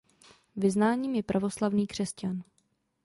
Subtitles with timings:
[0.55, 2.43] Vyznáním je pravoslavný křesťan.